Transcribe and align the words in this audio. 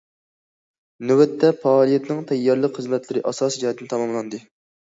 نۆۋەتتە 1.09 1.51
پائالىيەتنىڭ 1.65 2.23
تەييارلىق 2.31 2.81
خىزمەتلىرى 2.81 3.23
ئاساسى 3.33 3.63
جەھەتتىن 3.67 3.93
تاماملاندى. 3.93 4.43